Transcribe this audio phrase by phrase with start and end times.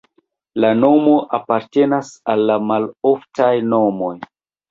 [0.63, 4.13] La nomo apartenas al la maloftaj nomoj.